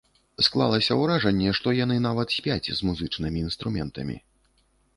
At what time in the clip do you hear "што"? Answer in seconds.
1.59-1.67